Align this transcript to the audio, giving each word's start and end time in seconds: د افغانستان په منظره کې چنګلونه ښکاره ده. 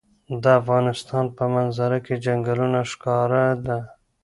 د 0.43 0.45
افغانستان 0.59 1.25
په 1.37 1.43
منظره 1.55 1.97
کې 2.05 2.15
چنګلونه 2.23 2.79
ښکاره 2.91 3.45
ده. 3.65 3.77